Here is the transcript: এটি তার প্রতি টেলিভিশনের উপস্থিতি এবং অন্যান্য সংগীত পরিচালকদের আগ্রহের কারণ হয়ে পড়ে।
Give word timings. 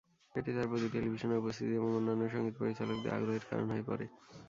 এটি 0.35 0.51
তার 0.53 0.67
প্রতি 0.67 0.87
টেলিভিশনের 0.89 1.41
উপস্থিতি 1.41 1.73
এবং 1.75 1.89
অন্যান্য 1.91 2.23
সংগীত 2.27 2.55
পরিচালকদের 2.59 3.13
আগ্রহের 3.13 3.45
কারণ 3.49 3.67
হয়ে 3.71 3.87
পড়ে। 3.89 4.05